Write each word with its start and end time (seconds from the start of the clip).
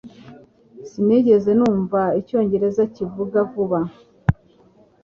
Sinigeze 0.89 1.51
numva 1.59 2.01
icyongereza 2.19 2.83
kivuga 2.93 3.37
vuba 3.51 3.79